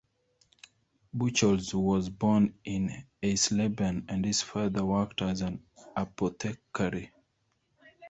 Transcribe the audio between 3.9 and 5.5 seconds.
and his father worked as